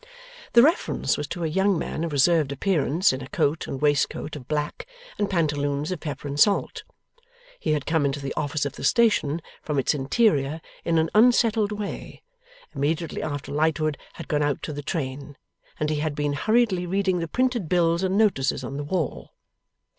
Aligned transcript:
The 0.53 0.63
reference 0.63 1.15
was 1.15 1.27
to 1.27 1.43
a 1.43 1.47
young 1.47 1.77
man 1.77 2.03
of 2.03 2.11
reserved 2.11 2.51
appearance, 2.51 3.13
in 3.13 3.21
a 3.21 3.27
coat 3.27 3.67
and 3.67 3.79
waistcoat 3.79 4.35
of 4.35 4.47
black, 4.47 4.87
and 5.19 5.29
pantaloons 5.29 5.91
of 5.91 5.99
pepper 5.99 6.27
and 6.27 6.39
salt. 6.39 6.81
He 7.59 7.73
had 7.73 7.85
come 7.85 8.03
into 8.03 8.19
the 8.19 8.33
office 8.33 8.65
of 8.65 8.73
the 8.73 8.83
station, 8.83 9.43
from 9.61 9.77
its 9.77 9.93
interior, 9.93 10.59
in 10.83 10.97
an 10.97 11.11
unsettled 11.13 11.71
way, 11.71 12.23
immediately 12.73 13.21
after 13.21 13.51
Lightwood 13.51 13.95
had 14.13 14.27
gone 14.27 14.41
out 14.41 14.63
to 14.63 14.73
the 14.73 14.81
train; 14.81 15.37
and 15.79 15.91
he 15.91 15.97
had 15.99 16.15
been 16.15 16.33
hurriedly 16.33 16.87
reading 16.87 17.19
the 17.19 17.27
printed 17.27 17.69
bills 17.69 18.01
and 18.01 18.17
notices 18.17 18.63
on 18.63 18.77
the 18.77 18.83
wall. 18.83 19.35